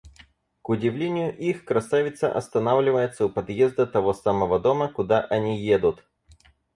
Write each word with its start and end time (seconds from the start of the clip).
К 0.63 0.69
удивлению 0.69 1.31
их, 1.37 1.63
красавица 1.63 2.33
останавливается 2.35 3.23
у 3.27 3.29
подъезда 3.29 3.85
того 3.85 4.13
самого 4.15 4.59
дома, 4.59 4.87
куда 4.87 5.21
они 5.21 5.63
едут. 5.63 6.03